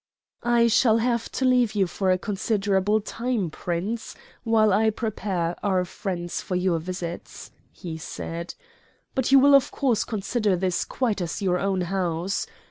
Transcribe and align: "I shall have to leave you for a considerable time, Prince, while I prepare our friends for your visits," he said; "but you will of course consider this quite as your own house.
"I 0.41 0.67
shall 0.67 0.97
have 0.97 1.31
to 1.33 1.45
leave 1.45 1.75
you 1.75 1.85
for 1.85 2.09
a 2.09 2.17
considerable 2.17 3.01
time, 3.01 3.51
Prince, 3.51 4.15
while 4.43 4.73
I 4.73 4.89
prepare 4.89 5.55
our 5.61 5.85
friends 5.85 6.41
for 6.41 6.55
your 6.55 6.79
visits," 6.79 7.51
he 7.71 7.99
said; 7.99 8.55
"but 9.13 9.31
you 9.31 9.37
will 9.37 9.53
of 9.53 9.69
course 9.69 10.03
consider 10.03 10.55
this 10.55 10.85
quite 10.85 11.21
as 11.21 11.39
your 11.43 11.59
own 11.59 11.81
house. 11.81 12.47